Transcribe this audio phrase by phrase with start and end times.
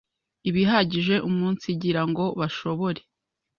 [0.49, 3.01] i bihagije umunsigira ngo bashobore